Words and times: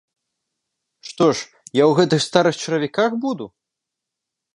Што 1.09 1.27
ж, 1.35 1.43
я 1.81 1.85
ў 1.89 1.91
гэтых 1.99 2.19
старых 2.29 2.57
чаравіках 2.63 3.11
буду? 3.27 3.45